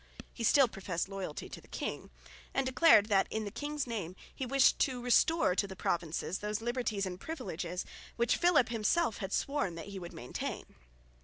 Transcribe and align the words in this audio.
He 0.33 0.43
still 0.43 0.67
professed 0.67 1.07
loyalty 1.09 1.47
to 1.47 1.61
the 1.61 1.67
king 1.67 2.09
and 2.55 2.65
declared 2.65 3.05
that 3.05 3.27
in 3.29 3.45
the 3.45 3.51
king's 3.51 3.85
name 3.85 4.15
he 4.33 4.47
wished 4.47 4.79
to 4.79 4.99
restore 4.99 5.53
to 5.53 5.67
the 5.67 5.75
provinces 5.75 6.39
those 6.39 6.59
liberties 6.59 7.05
and 7.05 7.21
privileges 7.21 7.85
which 8.15 8.37
Philip 8.37 8.69
himself 8.69 9.17
had 9.19 9.31
sworn 9.31 9.75
that 9.75 9.89
he 9.89 9.99
would 9.99 10.11
maintain. 10.13 10.73